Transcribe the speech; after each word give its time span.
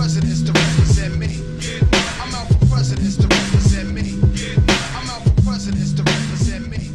presidents 0.00 0.40
to 0.40 0.52
represent 0.52 1.18
me. 1.18 1.28
I'm 2.22 2.34
out 2.34 2.48
for 2.48 2.66
presidents 2.74 3.18
to 3.18 3.26
represent 3.28 3.92
me. 3.92 4.18
I'm 4.96 5.10
out 5.10 5.22
for 5.22 5.42
presidents 5.42 5.92
to 5.92 6.02
represent 6.02 6.68
me. 6.70 6.88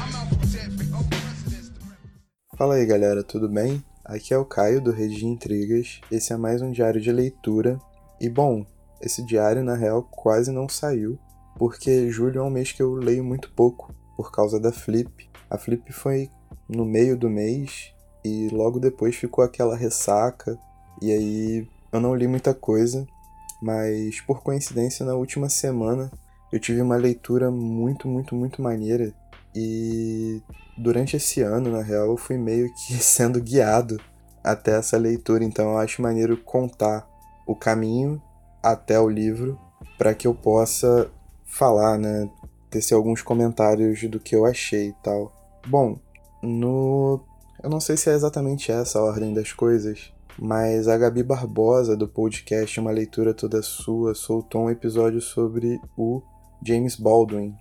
I'm 0.00 0.14
out 0.14 0.28
for 0.30 0.38
presidents 0.38 1.70
to 1.70 1.80
represent. 1.90 2.56
Fala 2.56 2.74
aí 2.76 2.86
galera, 2.86 3.24
tudo 3.24 3.48
bem? 3.48 3.82
Aqui 4.04 4.32
é 4.32 4.38
o 4.38 4.44
Caio 4.44 4.80
do 4.80 4.92
Rede 4.92 5.16
de 5.16 5.26
Intrigas. 5.26 6.00
Esse 6.08 6.32
é 6.32 6.36
mais 6.36 6.62
um 6.62 6.70
diário 6.70 7.00
de 7.00 7.10
leitura. 7.10 7.80
E 8.20 8.28
bom, 8.28 8.64
esse 9.02 9.24
diário 9.26 9.64
na 9.64 9.74
real 9.74 10.04
quase 10.04 10.52
não 10.52 10.68
saiu, 10.68 11.18
porque 11.58 12.12
julho 12.12 12.38
é 12.38 12.44
um 12.44 12.50
mês 12.50 12.70
que 12.70 12.80
eu 12.80 12.94
leio 12.94 13.24
muito 13.24 13.50
pouco 13.56 13.92
por 14.16 14.30
causa 14.30 14.60
da 14.60 14.70
Flip. 14.70 15.28
A 15.50 15.58
Flip 15.58 15.92
foi 15.92 16.30
no 16.68 16.84
meio 16.84 17.16
do 17.16 17.28
mês 17.28 17.92
e 18.24 18.48
logo 18.52 18.78
depois 18.78 19.16
ficou 19.16 19.42
aquela 19.42 19.76
ressaca 19.76 20.56
e 21.02 21.10
aí 21.10 21.68
eu 21.92 22.00
não 22.00 22.14
li 22.14 22.26
muita 22.26 22.54
coisa, 22.54 23.06
mas 23.60 24.20
por 24.20 24.42
coincidência 24.42 25.04
na 25.04 25.14
última 25.14 25.48
semana 25.48 26.10
eu 26.52 26.58
tive 26.58 26.80
uma 26.80 26.96
leitura 26.96 27.50
muito, 27.50 28.08
muito, 28.08 28.34
muito 28.34 28.62
maneira. 28.62 29.12
E 29.54 30.42
durante 30.76 31.16
esse 31.16 31.40
ano, 31.42 31.70
na 31.70 31.82
real, 31.82 32.06
eu 32.06 32.16
fui 32.16 32.36
meio 32.36 32.72
que 32.74 32.94
sendo 33.02 33.40
guiado 33.40 34.00
até 34.42 34.76
essa 34.76 34.96
leitura, 34.96 35.44
então 35.44 35.72
eu 35.72 35.78
acho 35.78 36.02
maneiro 36.02 36.36
contar 36.36 37.06
o 37.46 37.54
caminho 37.54 38.20
até 38.62 38.98
o 38.98 39.08
livro 39.08 39.58
para 39.98 40.14
que 40.14 40.26
eu 40.26 40.34
possa 40.34 41.10
falar, 41.44 41.98
né, 41.98 42.30
tecer 42.70 42.94
alguns 42.94 43.22
comentários 43.22 44.02
do 44.08 44.18
que 44.18 44.34
eu 44.34 44.46
achei 44.46 44.88
e 44.88 44.94
tal. 45.02 45.32
Bom, 45.66 45.98
no 46.42 47.20
eu 47.62 47.68
não 47.68 47.80
sei 47.80 47.96
se 47.96 48.08
é 48.08 48.14
exatamente 48.14 48.72
essa 48.72 48.98
a 48.98 49.02
ordem 49.02 49.34
das 49.34 49.52
coisas, 49.52 50.12
mas 50.38 50.88
a 50.88 50.96
Gabi 50.96 51.22
Barbosa, 51.22 51.96
do 51.96 52.08
podcast 52.08 52.78
Uma 52.80 52.90
Leitura 52.90 53.34
Toda 53.34 53.62
Sua, 53.62 54.14
soltou 54.14 54.62
um 54.62 54.70
episódio 54.70 55.20
sobre 55.20 55.80
o 55.96 56.22
James 56.64 56.96
Baldwin. 56.96 57.54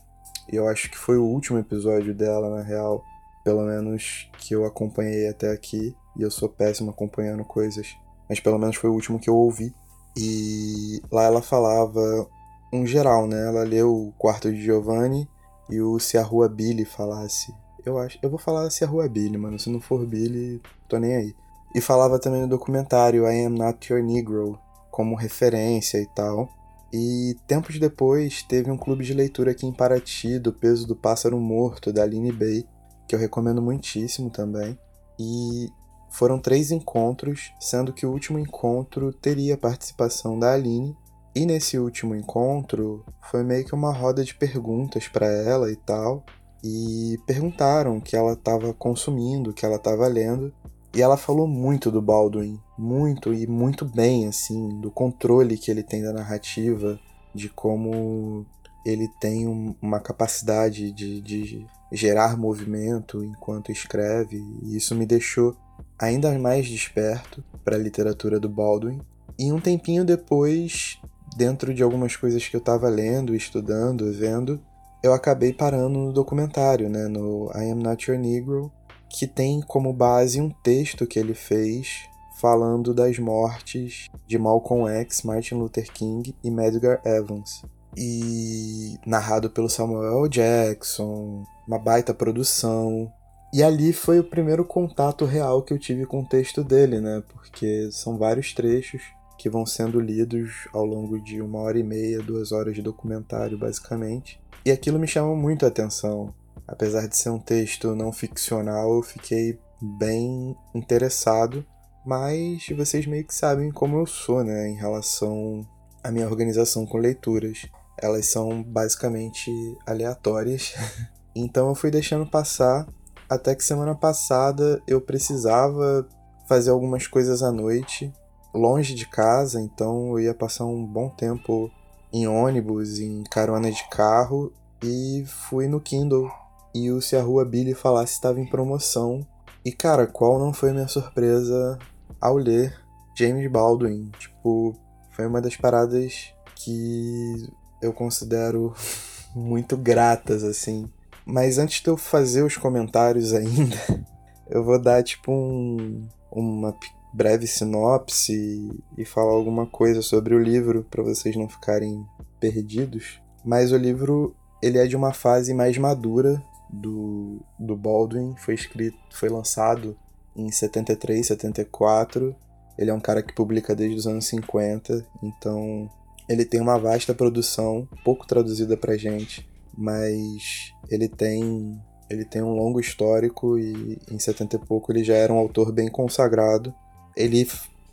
Eu 0.52 0.67
acho 0.67 0.89
que 0.89 0.98
foi 0.98 1.17
o 1.17 1.26
último 1.26 1.59
episódio 1.59 2.14
dela, 2.14 2.50
na 2.50 2.64
real, 2.64 3.03
pelo 3.44 3.64
menos 3.64 4.30
que 4.39 4.56
eu 4.56 4.66
acompanhei 4.66 5.28
até 5.28 5.52
aqui. 5.52 5.95
E 6.17 6.22
eu 6.22 6.31
sou 6.31 6.50
péssimo 6.50 6.89
acompanhando 6.89 7.45
coisas, 7.45 7.95
mas 8.28 8.39
pelo 8.39 8.58
menos 8.58 8.76
foi 8.76 8.89
o 8.89 8.94
último 8.94 9.20
que 9.20 9.30
eu 9.30 9.36
ouvi. 9.36 9.73
E 10.17 11.02
lá 11.11 11.23
ela 11.23 11.42
falava 11.42 12.28
um 12.73 12.86
geral, 12.86 13.28
né? 13.28 13.48
Ela 13.48 13.64
leu 13.64 13.94
o 13.94 14.11
Quarto 14.17 14.52
de 14.52 14.61
Giovanni 14.61 15.28
e 15.70 15.81
o 15.81 16.00
Se 16.00 16.17
a 16.17 16.23
Rua 16.23 16.50
Billy 16.50 16.86
falasse. 16.86 17.54
Eu 17.86 17.98
acho, 17.98 18.20
eu 18.22 18.30
vou 18.30 18.39
falar 18.39 18.70
Se 18.70 18.83
a 18.83 18.88
Rua 18.88 19.08
Billy, 19.08 19.38
mano. 19.38 19.58
Se 19.58 19.70
não 19.70 19.80
for 19.80 20.06
Billy, 20.06 20.61
tô 20.88 20.98
nem 20.98 21.16
aí. 21.16 21.36
E 21.73 21.81
falava 21.81 22.20
também 22.20 22.42
no 22.42 22.48
documentário 22.48 23.30
I 23.30 23.45
Am 23.45 23.58
Not 23.58 23.92
Your 23.92 24.03
Negro 24.03 24.59
como 24.89 25.16
referência 25.16 25.98
e 26.00 26.06
tal. 26.08 26.50
E 26.92 27.36
tempos 27.45 27.80
depois 27.80 28.42
teve 28.44 28.72
um 28.72 28.78
clube 28.78 29.06
de 29.06 29.14
leitura 29.14 29.52
aqui 29.52 29.66
em 29.66 29.72
Paraty 29.72 30.39
do 30.39 30.52
Peso 30.52 30.88
do 30.88 30.95
Pássaro 30.95 31.39
Morto 31.39 31.94
da 31.94 32.02
Aline 32.02 32.31
Bay, 32.31 32.66
que 33.08 33.14
eu 33.14 33.20
recomendo 33.20 33.61
muitíssimo 33.61 34.30
também. 34.30 34.78
E 35.20 35.70
foram 36.09 36.39
três 36.39 36.72
encontros, 36.72 37.53
sendo 37.59 37.94
que 37.94 38.06
o 38.06 38.11
último 38.11 38.39
encontro 38.39 39.14
teria 39.14 39.58
participação 39.58 40.39
da 40.39 40.54
Aline. 40.54 40.98
E 41.36 41.45
nesse 41.45 41.78
último 41.78 42.16
encontro 42.16 43.06
foi 43.30 43.44
meio 43.44 43.64
que 43.64 43.76
uma 43.76 43.94
roda 43.94 44.23
de 44.23 44.33
perguntas 44.33 45.08
para 45.08 45.28
ela 45.28 45.72
e 45.72 45.76
tal. 45.76 46.26
E 46.64 47.17
perguntaram 47.28 47.98
o 47.98 48.02
que 48.02 48.16
ela 48.16 48.33
estava 48.33 48.73
consumindo, 48.73 49.52
o 49.52 49.54
que 49.54 49.66
ela 49.66 49.76
estava 49.76 50.08
lendo. 50.08 50.52
E 50.94 51.02
ela 51.02 51.18
falou 51.18 51.48
muito 51.48 51.92
do 51.92 52.02
Baldwin, 52.02 52.59
muito 52.78 53.34
e 53.34 53.45
muito 53.45 53.86
bem, 53.86 54.28
assim, 54.28 54.80
do 54.82 54.90
controle 54.90 55.58
que 55.58 55.70
ele 55.70 55.84
tem 55.84 56.02
da 56.02 56.12
narrativa, 56.12 57.00
de 57.34 57.48
como 57.50 58.45
ele 58.86 59.08
tem 59.20 59.48
um- 59.48 59.76
uma 59.82 60.00
capacidade 60.00 60.92
de, 60.92 61.22
de 61.22 61.66
gerar 61.92 62.38
movimento 62.38 63.23
enquanto 63.23 63.72
escreve, 63.72 64.42
e 64.64 64.76
isso 64.76 64.95
me 64.95 65.05
deixou 65.05 65.55
ainda 65.98 66.38
mais 66.39 66.67
desperto 66.67 67.44
para 67.64 67.76
a 67.76 67.80
literatura 67.80 68.39
do 68.39 68.50
Baldwin. 68.50 69.00
E 69.38 69.52
um 69.52 69.60
tempinho 69.60 70.04
depois, 70.04 71.00
dentro 71.38 71.73
de 71.73 71.83
algumas 71.83 72.16
coisas 72.16 72.48
que 72.48 72.56
eu 72.56 72.60
estava 72.60 72.89
lendo, 72.89 73.36
estudando, 73.36 74.11
vendo, 74.11 74.60
eu 75.04 75.14
acabei 75.14 75.54
parando 75.54 75.98
no 76.00 76.14
documentário, 76.14 76.89
né, 76.89 77.08
no 77.08 77.52
I 77.56 77.71
Am 77.71 77.82
Not 77.82 78.10
Your 78.10 78.20
Negro, 78.20 78.71
que 79.09 79.27
tem 79.27 79.61
como 79.61 79.92
base 79.92 80.39
um 80.39 80.49
texto 80.49 81.08
que 81.08 81.20
ele 81.20 81.33
fez 81.33 82.08
falando 82.39 82.93
das 82.93 83.20
mortes 83.20 84.08
de 84.25 84.37
Malcolm 84.37 84.87
X, 84.87 85.23
Martin 85.23 85.55
Luther 85.55 85.92
King 85.92 86.33
e 86.43 86.49
Medgar 86.49 87.02
Evans. 87.03 87.64
E 87.97 88.97
narrado 89.05 89.49
pelo 89.49 89.70
Samuel. 89.70 90.27
Jackson, 90.30 91.43
uma 91.67 91.77
baita 91.77 92.14
produção. 92.14 93.11
E 93.52 93.64
ali 93.64 93.92
foi 93.92 94.20
o 94.20 94.23
primeiro 94.23 94.64
contato 94.64 95.26
real 95.26 95.64
que 95.64 95.73
eu 95.73 95.80
tive 95.80 96.05
com 96.05 96.21
o 96.21 96.26
texto 96.26 96.64
dele, 96.64 97.02
né? 97.02 97.23
Porque 97.33 97.89
são 97.91 98.17
vários 98.17 98.53
trechos 98.53 99.02
que 99.37 99.49
vão 99.49 99.65
sendo 99.65 99.99
lidos 99.99 100.67
ao 100.71 100.86
longo 100.86 101.20
de 101.20 101.41
uma 101.41 101.59
hora 101.59 101.80
e 101.80 101.83
meia, 101.83 102.21
duas 102.21 102.52
horas 102.52 102.76
de 102.76 102.81
documentário, 102.81 103.58
basicamente. 103.58 104.39
E 104.65 104.71
aquilo 104.71 104.99
me 104.99 105.08
chamou 105.08 105.36
muito 105.36 105.65
a 105.65 105.70
atenção. 105.70 106.33
Apesar 106.67 107.08
de 107.08 107.17
ser 107.17 107.30
um 107.30 107.39
texto 107.39 107.95
não 107.95 108.11
ficcional, 108.11 108.95
eu 108.95 109.02
fiquei 109.02 109.59
bem 109.81 110.55
interessado, 110.73 111.65
mas 112.05 112.65
vocês 112.75 113.05
meio 113.05 113.25
que 113.25 113.33
sabem 113.33 113.71
como 113.71 113.97
eu 113.97 114.05
sou, 114.05 114.43
né, 114.43 114.70
em 114.70 114.75
relação 114.75 115.65
à 116.03 116.11
minha 116.11 116.27
organização 116.27 116.86
com 116.86 116.97
leituras. 116.97 117.65
Elas 118.02 118.27
são 118.27 118.64
basicamente 118.64 119.52
aleatórias. 119.86 120.73
então 121.36 121.70
eu 121.70 121.75
fui 121.75 121.92
deixando 121.92 122.25
passar 122.25 122.87
até 123.30 123.53
que 123.53 123.64
semana 123.64 123.93
passada 123.93 124.81
eu 124.87 124.99
precisava 124.99 126.08
fazer 126.47 126.71
algumas 126.71 127.05
coisas 127.05 127.43
à 127.43 127.52
noite, 127.52 128.12
longe 128.53 128.95
de 128.95 129.07
casa, 129.07 129.62
então 129.62 130.13
eu 130.13 130.19
ia 130.21 130.33
passar 130.33 130.65
um 130.65 130.83
bom 130.83 131.09
tempo 131.09 131.69
em 132.12 132.27
ônibus, 132.27 132.97
em 132.97 133.24
carona 133.24 133.71
de 133.71 133.88
carro 133.89 134.51
e 134.81 135.24
fui 135.27 135.68
no 135.68 135.80
Kindle 135.80 136.31
e 136.74 136.92
o 136.92 137.02
Se 137.02 137.16
a 137.16 137.22
Rua 137.22 137.46
Billy 137.46 137.74
Falasse 137.74 138.13
estava 138.13 138.40
em 138.40 138.46
promoção. 138.46 139.25
E 139.63 139.72
cara, 139.72 140.07
qual 140.07 140.40
não 140.40 140.54
foi 140.54 140.72
minha 140.72 140.88
surpresa 140.88 141.78
ao 142.19 142.38
ler 142.38 142.74
James 143.16 143.50
Baldwin? 143.52 144.12
Tipo, 144.18 144.75
foi 145.12 145.28
uma 145.28 145.42
das 145.42 145.56
paradas 145.56 146.34
que 146.56 147.50
eu 147.81 147.94
considero 147.94 148.74
muito 149.36 149.78
gratas, 149.78 150.44
assim. 150.44 150.90
Mas 151.25 151.57
antes 151.57 151.81
de 151.81 151.90
eu 151.90 151.98
fazer 151.98 152.44
os 152.44 152.57
comentários 152.57 153.34
ainda, 153.34 153.78
eu 154.50 154.63
vou 154.63 154.81
dar 154.81 155.04
tipo 155.04 155.31
um, 155.31 156.07
uma 156.31 156.75
breve 157.13 157.48
sinopse 157.48 158.72
e 158.98 159.06
falar 159.06 159.31
alguma 159.31 159.66
coisa 159.66 160.01
sobre 160.01 160.36
o 160.36 160.40
livro 160.40 160.86
para 160.90 161.04
vocês 161.04 161.36
não 161.36 161.50
ficarem 161.50 162.06
perdidos. 162.40 163.19
Mas 163.44 163.72
o 163.72 163.78
livro 163.78 164.36
ele 164.62 164.78
é 164.78 164.86
de 164.86 164.96
uma 164.96 165.13
fase 165.13 165.54
mais 165.54 165.78
madura 165.78 166.42
do, 166.69 167.40
do 167.57 167.75
Baldwin, 167.75 168.36
foi 168.38 168.54
escrito, 168.54 168.98
foi 169.12 169.30
lançado 169.30 169.98
em 170.36 170.52
73, 170.52 171.28
74. 171.28 172.36
Ele 172.78 172.90
é 172.90 172.94
um 172.94 173.00
cara 173.00 173.22
que 173.22 173.34
publica 173.34 173.75
desde 173.75 173.98
os 173.98 174.07
anos 174.07 174.25
50, 174.28 175.06
então 175.22 175.90
ele 176.30 176.46
tem 176.46 176.62
uma 176.62 176.78
vasta 176.78 177.13
produção, 177.13 177.88
pouco 178.06 178.28
traduzida 178.28 178.78
pra 178.78 178.96
gente, 178.96 179.48
mas 179.78 180.74
ele 180.90 181.07
tem 181.07 181.81
ele 182.10 182.25
tem 182.25 182.42
um 182.42 182.54
longo 182.54 182.80
histórico 182.80 183.60
e 183.60 184.00
em 184.10 184.18
70 184.18 184.56
e 184.56 184.60
pouco 184.60 184.92
ele 184.92 185.04
já 185.04 185.13
era 185.13 185.31
um 185.31 185.38
autor 185.38 185.72
bem 185.72 185.90
consagrado. 185.90 186.74
Ele 187.16 187.48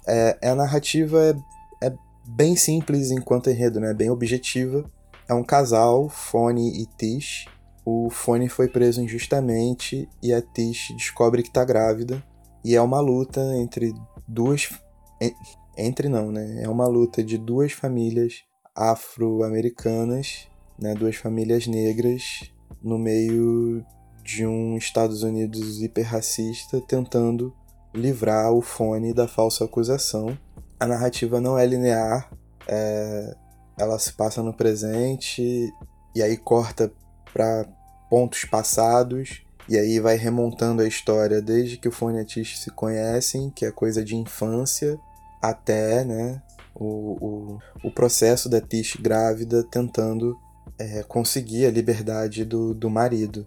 é, 0.07 0.39
a 0.43 0.55
narrativa 0.55 1.37
é, 1.83 1.87
é 1.87 1.93
bem 2.25 2.57
simples 2.57 3.11
enquanto 3.11 3.51
enredo, 3.51 3.79
né? 3.79 3.93
Bem 3.93 4.09
objetiva. 4.09 4.91
É 5.29 5.35
um 5.35 5.45
casal, 5.45 6.09
Fone 6.09 6.81
e 6.81 6.87
Tish. 6.87 7.47
O 7.89 8.11
Fone 8.11 8.49
foi 8.49 8.67
preso 8.69 9.01
injustamente 9.01 10.09
e 10.21 10.33
a 10.35 10.43
Tish 10.43 10.93
descobre 10.97 11.43
que 11.43 11.53
tá 11.53 11.65
grávida. 11.65 12.21
E 12.65 12.75
é 12.75 12.83
uma 12.83 13.01
luta 13.01 13.41
entre 13.57 13.95
duas. 14.27 14.69
en- 15.23 15.33
Entre 15.79 16.09
não, 16.09 16.33
né? 16.33 16.63
É 16.65 16.69
uma 16.69 16.87
luta 16.89 17.23
de 17.23 17.39
duas 17.39 17.71
famílias 17.73 18.43
afro-americanas, 18.75 20.49
né? 20.79 20.95
Duas 20.95 21.17
famílias 21.17 21.67
negras 21.67 22.51
no 22.83 22.99
meio 22.99 23.85
de 24.25 24.47
um 24.47 24.77
Estados 24.77 25.23
Unidos 25.23 25.81
hiperracista 25.83 26.81
tentando 26.81 27.55
livrar 27.95 28.53
o 28.53 28.61
Fone 28.61 29.13
da 29.15 29.29
falsa 29.29 29.65
acusação. 29.65 30.37
A 30.81 30.87
narrativa 30.87 31.41
não 31.41 31.57
é 31.59 31.65
linear, 31.65 32.31
é, 32.67 33.35
ela 33.79 33.99
se 33.99 34.13
passa 34.13 34.43
no 34.43 34.53
presente 34.53 35.71
e 36.15 36.23
aí 36.23 36.37
corta 36.37 36.93
para 37.37 37.67
pontos 38.09 38.47
passados 38.47 39.43
e 39.69 39.77
aí 39.77 40.01
vai 40.01 40.17
remontando 40.17 40.81
a 40.81 40.89
história 40.89 41.43
desde 41.43 41.77
que 41.77 41.87
o 41.87 41.93
Fone 41.93 42.21
a 42.21 42.25
Tish 42.25 42.61
se 42.61 42.71
conhecem, 42.71 43.51
que 43.51 43.67
é 43.67 43.71
coisa 43.71 44.03
de 44.03 44.17
infância, 44.17 44.99
até, 45.43 46.03
né, 46.03 46.41
o, 46.75 46.85
o, 46.85 47.59
o 47.85 47.91
processo 47.91 48.49
da 48.49 48.61
Tish 48.61 48.97
grávida 48.97 49.63
tentando 49.65 50.35
é, 50.79 51.03
conseguir 51.03 51.67
a 51.67 51.71
liberdade 51.71 52.43
do, 52.43 52.73
do 52.73 52.89
marido. 52.89 53.47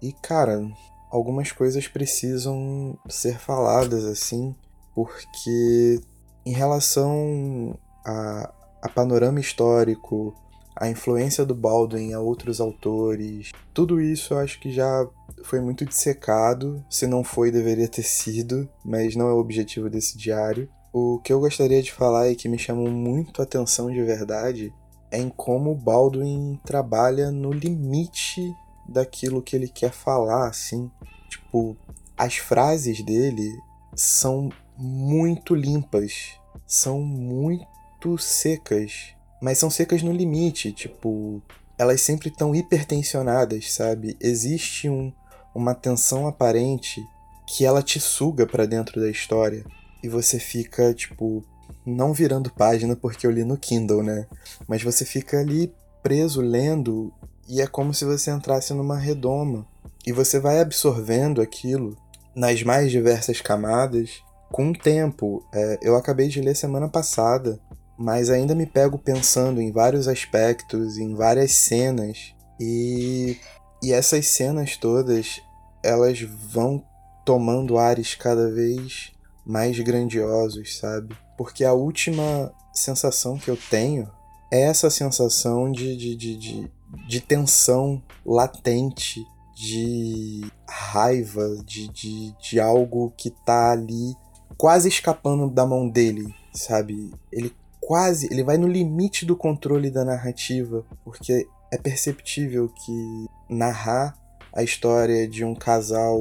E, 0.00 0.12
cara, 0.12 0.62
algumas 1.10 1.50
coisas 1.50 1.88
precisam 1.88 2.96
ser 3.08 3.38
faladas 3.40 4.04
assim, 4.04 4.54
porque 4.94 6.00
em 6.46 6.52
relação 6.52 7.76
a, 8.04 8.52
a 8.82 8.88
panorama 8.88 9.40
histórico, 9.40 10.34
a 10.76 10.88
influência 10.88 11.44
do 11.44 11.54
Baldwin 11.54 12.12
a 12.12 12.20
outros 12.20 12.60
autores, 12.60 13.50
tudo 13.72 14.00
isso 14.00 14.34
eu 14.34 14.38
acho 14.38 14.58
que 14.60 14.72
já 14.72 15.06
foi 15.44 15.60
muito 15.60 15.84
dissecado. 15.84 16.84
Se 16.90 17.06
não 17.06 17.22
foi, 17.22 17.50
deveria 17.50 17.88
ter 17.88 18.02
sido, 18.02 18.68
mas 18.84 19.14
não 19.14 19.28
é 19.28 19.32
o 19.32 19.38
objetivo 19.38 19.88
desse 19.88 20.16
diário. 20.16 20.68
O 20.92 21.20
que 21.20 21.32
eu 21.32 21.40
gostaria 21.40 21.82
de 21.82 21.92
falar 21.92 22.30
e 22.30 22.36
que 22.36 22.48
me 22.48 22.58
chamou 22.58 22.88
muito 22.90 23.40
a 23.40 23.44
atenção 23.44 23.90
de 23.90 24.02
verdade 24.02 24.72
é 25.10 25.18
em 25.18 25.28
como 25.28 25.74
Baldwin 25.74 26.58
trabalha 26.64 27.30
no 27.30 27.52
limite 27.52 28.52
daquilo 28.88 29.42
que 29.42 29.54
ele 29.56 29.68
quer 29.68 29.92
falar, 29.92 30.48
assim. 30.48 30.90
Tipo, 31.28 31.76
as 32.16 32.36
frases 32.36 33.02
dele 33.04 33.52
são 33.94 34.50
muito 34.76 35.54
limpas, 35.54 36.38
são 36.66 37.00
muito 37.00 38.18
secas, 38.18 39.14
mas 39.40 39.58
são 39.58 39.70
secas 39.70 40.02
no 40.02 40.12
limite, 40.12 40.72
tipo, 40.72 41.42
elas 41.78 42.00
sempre 42.00 42.28
estão 42.28 42.54
hipertensionadas, 42.54 43.72
sabe? 43.72 44.16
Existe 44.20 44.88
um, 44.88 45.12
uma 45.54 45.74
tensão 45.74 46.26
aparente 46.26 47.02
que 47.46 47.64
ela 47.64 47.82
te 47.82 48.00
suga 48.00 48.46
para 48.46 48.66
dentro 48.66 49.00
da 49.00 49.10
história 49.10 49.64
e 50.02 50.08
você 50.08 50.38
fica, 50.38 50.94
tipo, 50.94 51.44
não 51.84 52.12
virando 52.12 52.52
página 52.52 52.96
porque 52.96 53.26
eu 53.26 53.30
li 53.30 53.44
no 53.44 53.56
Kindle, 53.56 54.02
né? 54.02 54.26
Mas 54.66 54.82
você 54.82 55.04
fica 55.04 55.38
ali 55.38 55.72
preso 56.02 56.40
lendo 56.40 57.12
e 57.48 57.60
é 57.60 57.66
como 57.66 57.92
se 57.92 58.04
você 58.04 58.30
entrasse 58.30 58.72
numa 58.72 58.98
redoma 58.98 59.66
e 60.06 60.12
você 60.12 60.38
vai 60.38 60.60
absorvendo 60.60 61.40
aquilo 61.40 61.96
nas 62.34 62.62
mais 62.62 62.90
diversas 62.90 63.40
camadas 63.40 64.22
com 64.50 64.70
o 64.70 64.78
tempo. 64.78 65.44
É, 65.52 65.78
eu 65.82 65.96
acabei 65.96 66.28
de 66.28 66.40
ler 66.40 66.54
semana 66.54 66.88
passada, 66.88 67.58
mas 67.98 68.30
ainda 68.30 68.54
me 68.54 68.66
pego 68.66 68.98
pensando 68.98 69.60
em 69.60 69.72
vários 69.72 70.08
aspectos, 70.08 70.98
em 70.98 71.14
várias 71.14 71.52
cenas 71.52 72.34
e 72.60 73.38
e 73.82 73.92
essas 73.92 74.28
cenas 74.28 74.78
todas 74.78 75.42
elas 75.82 76.20
vão 76.22 76.82
tomando 77.24 77.76
ares 77.76 78.14
cada 78.14 78.50
vez 78.50 79.12
mais 79.44 79.78
grandiosos, 79.78 80.78
sabe? 80.78 81.14
Porque 81.36 81.64
a 81.64 81.74
última 81.74 82.50
sensação 82.72 83.36
que 83.36 83.50
eu 83.50 83.58
tenho 83.70 84.10
é 84.50 84.62
essa 84.62 84.88
sensação 84.88 85.70
de, 85.70 85.96
de, 85.96 86.16
de, 86.16 86.36
de, 86.36 86.72
de 87.06 87.20
tensão 87.20 88.02
latente, 88.24 89.22
de 89.54 90.50
raiva, 90.66 91.56
de, 91.64 91.88
de, 91.88 92.32
de 92.38 92.60
algo 92.60 93.12
que 93.16 93.30
tá 93.30 93.72
ali 93.72 94.14
quase 94.56 94.88
escapando 94.88 95.50
da 95.50 95.66
mão 95.66 95.88
dele, 95.88 96.34
sabe? 96.52 97.12
Ele 97.30 97.54
quase, 97.86 98.28
ele 98.30 98.42
vai 98.42 98.56
no 98.56 98.66
limite 98.66 99.26
do 99.26 99.36
controle 99.36 99.90
da 99.90 100.04
narrativa, 100.04 100.84
porque 101.04 101.46
é 101.70 101.78
perceptível 101.78 102.68
que 102.68 103.26
narrar 103.48 104.16
a 104.52 104.62
história 104.62 105.28
de 105.28 105.44
um 105.44 105.54
casal 105.54 106.20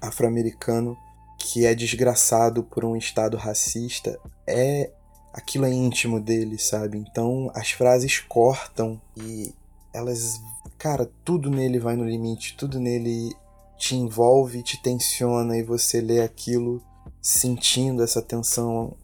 afro-americano 0.00 0.96
que 1.38 1.64
é 1.64 1.74
desgraçado 1.74 2.62
por 2.64 2.84
um 2.84 2.96
estado 2.96 3.36
racista 3.36 4.18
é 4.46 4.90
aquilo 5.32 5.66
é 5.66 5.72
íntimo 5.72 6.18
dele, 6.20 6.58
sabe? 6.58 6.98
Então 6.98 7.50
as 7.54 7.70
frases 7.70 8.18
cortam 8.18 9.00
e 9.16 9.54
elas, 9.92 10.40
cara, 10.76 11.08
tudo 11.24 11.50
nele 11.50 11.78
vai 11.78 11.96
no 11.96 12.04
limite, 12.04 12.56
tudo 12.56 12.80
nele 12.80 13.34
te 13.76 13.94
envolve, 13.94 14.62
te 14.62 14.82
tensiona 14.82 15.56
e 15.56 15.62
você 15.62 16.00
lê 16.00 16.20
aquilo 16.20 16.82
sentindo 17.22 18.02
essa 18.02 18.20
tensão, 18.20 18.96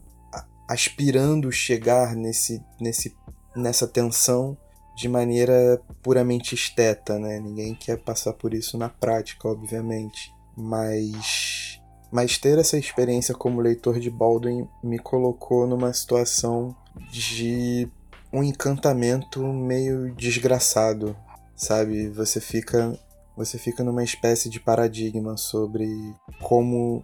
aspirando 0.67 1.51
chegar 1.51 2.15
nesse, 2.15 2.61
nesse, 2.79 3.15
nessa 3.55 3.87
tensão 3.87 4.57
de 4.95 5.09
maneira 5.09 5.81
puramente 6.01 6.55
esteta, 6.55 7.19
né? 7.19 7.39
Ninguém 7.39 7.75
quer 7.75 7.97
passar 7.97 8.33
por 8.33 8.53
isso 8.53 8.77
na 8.77 8.89
prática, 8.89 9.47
obviamente, 9.47 10.33
mas 10.55 11.81
mas 12.11 12.37
ter 12.37 12.57
essa 12.57 12.77
experiência 12.77 13.35
como 13.35 13.59
leitor 13.59 13.99
de 13.99 14.09
Baldwin 14.09 14.69
me 14.81 14.97
colocou 14.97 15.67
numa 15.67 15.91
situação 15.91 16.73
de 17.11 17.89
um 18.31 18.41
encantamento 18.41 19.43
meio 19.43 20.15
desgraçado, 20.15 21.15
sabe? 21.55 22.07
Você 22.09 22.39
fica 22.39 22.97
você 23.35 23.57
fica 23.57 23.83
numa 23.83 24.03
espécie 24.03 24.49
de 24.49 24.61
paradigma 24.61 25.35
sobre 25.35 25.89
como 26.41 27.03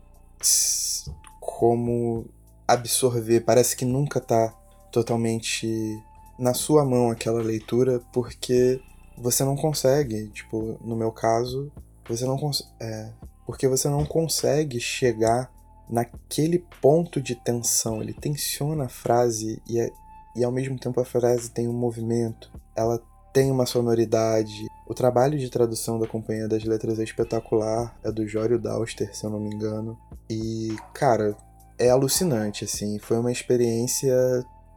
como 1.41 2.25
absorver, 2.73 3.41
parece 3.41 3.75
que 3.75 3.85
nunca 3.85 4.19
tá 4.19 4.53
totalmente 4.91 6.01
na 6.37 6.53
sua 6.53 6.83
mão 6.83 7.11
aquela 7.11 7.41
leitura 7.41 8.01
porque 8.11 8.81
você 9.17 9.43
não 9.43 9.55
consegue, 9.55 10.27
tipo, 10.29 10.77
no 10.81 10.95
meu 10.95 11.11
caso, 11.11 11.71
você 12.07 12.25
não 12.25 12.37
consegue, 12.37 12.69
é, 12.79 13.11
porque 13.45 13.67
você 13.67 13.87
não 13.87 14.05
consegue 14.05 14.79
chegar 14.79 15.51
naquele 15.89 16.65
ponto 16.81 17.21
de 17.21 17.35
tensão. 17.35 18.01
Ele 18.01 18.13
tensiona 18.13 18.85
a 18.85 18.89
frase 18.89 19.61
e, 19.67 19.79
é, 19.79 19.91
e 20.35 20.43
ao 20.43 20.51
mesmo 20.51 20.79
tempo 20.79 20.99
a 20.99 21.05
frase 21.05 21.51
tem 21.51 21.67
um 21.67 21.73
movimento, 21.73 22.51
ela 22.75 22.99
tem 23.33 23.51
uma 23.51 23.65
sonoridade. 23.65 24.67
O 24.87 24.93
trabalho 24.93 25.37
de 25.37 25.49
tradução 25.49 25.99
da 25.99 26.07
Companhia 26.07 26.47
das 26.47 26.63
Letras 26.63 26.99
é 26.99 27.03
espetacular, 27.03 27.95
é 28.03 28.11
do 28.11 28.27
Jório 28.27 28.59
Dauster, 28.59 29.15
se 29.15 29.25
eu 29.25 29.29
não 29.29 29.39
me 29.39 29.53
engano. 29.53 29.97
E, 30.29 30.75
cara, 30.93 31.35
é 31.81 31.89
alucinante, 31.89 32.63
assim. 32.63 32.99
Foi 32.99 33.17
uma 33.17 33.31
experiência 33.31 34.13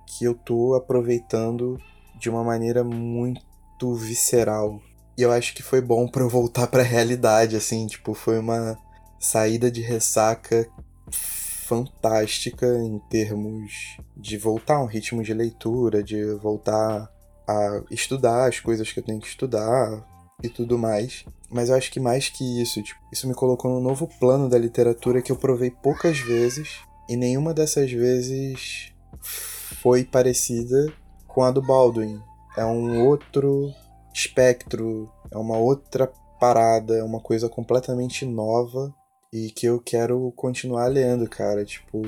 que 0.06 0.24
eu 0.24 0.34
tô 0.34 0.74
aproveitando 0.74 1.78
de 2.18 2.30
uma 2.30 2.42
maneira 2.42 2.82
muito 2.82 3.94
visceral, 3.94 4.80
e 5.16 5.22
eu 5.22 5.30
acho 5.30 5.54
que 5.54 5.62
foi 5.62 5.80
bom 5.80 6.08
para 6.08 6.22
eu 6.22 6.28
voltar 6.28 6.66
para 6.66 6.82
a 6.82 6.86
realidade, 6.86 7.54
assim, 7.54 7.86
tipo, 7.86 8.14
foi 8.14 8.38
uma 8.38 8.78
saída 9.18 9.70
de 9.70 9.80
ressaca 9.80 10.66
fantástica 11.10 12.66
em 12.78 12.98
termos 13.10 13.96
de 14.16 14.36
voltar 14.36 14.76
a 14.76 14.82
um 14.82 14.86
ritmo 14.86 15.22
de 15.22 15.32
leitura, 15.32 16.02
de 16.02 16.24
voltar 16.34 17.08
a 17.46 17.82
estudar 17.90 18.48
as 18.48 18.60
coisas 18.60 18.90
que 18.90 19.00
eu 19.00 19.04
tenho 19.04 19.20
que 19.20 19.28
estudar 19.28 20.04
e 20.42 20.48
tudo 20.48 20.78
mais. 20.78 21.24
Mas 21.50 21.68
eu 21.68 21.76
acho 21.76 21.90
que 21.90 22.00
mais 22.00 22.28
que 22.28 22.60
isso, 22.60 22.82
tipo, 22.82 23.00
isso 23.12 23.28
me 23.28 23.34
colocou 23.34 23.70
num 23.70 23.80
novo 23.80 24.08
plano 24.18 24.48
da 24.48 24.58
literatura 24.58 25.22
que 25.22 25.30
eu 25.30 25.36
provei 25.36 25.70
poucas 25.70 26.18
vezes 26.18 26.80
e 27.08 27.16
nenhuma 27.16 27.52
dessas 27.52 27.90
vezes 27.90 28.92
foi 29.20 30.04
parecida 30.04 30.92
com 31.26 31.42
a 31.42 31.50
do 31.50 31.60
Baldwin. 31.60 32.20
É 32.56 32.64
um 32.64 33.06
outro 33.06 33.72
espectro, 34.12 35.10
é 35.30 35.36
uma 35.36 35.56
outra 35.56 36.10
parada, 36.38 36.96
é 36.96 37.02
uma 37.02 37.20
coisa 37.20 37.48
completamente 37.48 38.24
nova 38.24 38.94
e 39.32 39.50
que 39.50 39.66
eu 39.66 39.80
quero 39.80 40.32
continuar 40.36 40.86
lendo, 40.86 41.28
cara. 41.28 41.64
Tipo, 41.64 42.02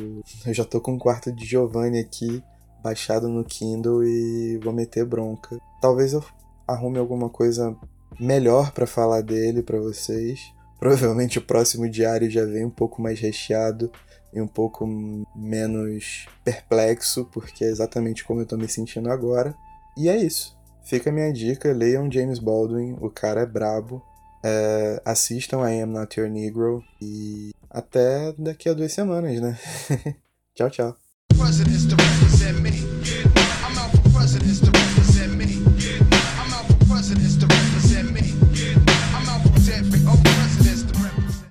eu 0.47 0.55
já 0.55 0.65
tô 0.65 0.81
com 0.81 0.93
um 0.93 0.99
quarto 0.99 1.33
de 1.33 1.45
Giovanni 1.45 1.99
aqui 1.99 2.43
baixado 2.83 3.29
no 3.29 3.45
Kindle 3.45 4.05
e 4.05 4.59
vou 4.63 4.73
meter 4.73 5.05
bronca. 5.05 5.59
Talvez 5.81 6.13
eu 6.13 6.25
arrume 6.69 6.99
alguma 6.99 7.29
coisa 7.29 7.77
melhor 8.21 8.71
para 8.71 8.87
falar 8.87 9.23
dele 9.23 9.63
para 9.63 9.81
vocês. 9.81 10.41
Provavelmente 10.79 11.39
o 11.39 11.43
próximo 11.43 11.89
diário 11.91 12.31
já 12.31 12.45
vem 12.45 12.65
um 12.65 12.71
pouco 12.71 13.03
mais 13.03 13.19
recheado 13.19 13.91
e 14.33 14.41
um 14.41 14.47
pouco 14.47 14.87
menos 15.35 16.27
perplexo, 16.45 17.25
porque 17.33 17.65
é 17.65 17.69
exatamente 17.69 18.25
como 18.25 18.41
eu 18.41 18.47
tô 18.47 18.57
me 18.57 18.69
sentindo 18.69 19.11
agora. 19.11 19.55
E 19.97 20.09
é 20.09 20.17
isso. 20.17 20.57
Fica 20.85 21.11
a 21.11 21.13
minha 21.13 21.33
dica, 21.33 21.73
leiam 21.73 22.11
James 22.11 22.39
Baldwin, 22.39 22.97
o 23.01 23.11
cara 23.11 23.41
é 23.41 23.47
brabo. 23.47 24.03
É, 24.45 25.03
assistam 25.05 25.69
I 25.69 25.81
Am 25.81 25.93
Not 25.93 26.21
Your 26.21 26.31
Negro 26.31 26.85
e 27.03 27.51
até 27.69 28.33
daqui 28.39 28.69
a 28.69 28.75
duas 28.75 28.93
semanas, 28.93 29.41
né? 29.41 29.59
tchau, 30.55 30.71
tchau. 30.71 30.97